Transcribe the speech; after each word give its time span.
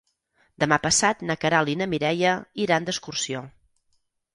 Demà 0.63 0.79
passat 0.85 1.21
na 1.29 1.37
Queralt 1.45 1.75
i 1.75 1.77
na 1.85 1.89
Mireia 1.95 2.35
iran 2.67 2.91
d'excursió. 2.93 3.49